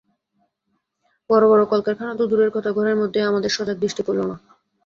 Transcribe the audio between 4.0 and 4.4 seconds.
পড়ল না।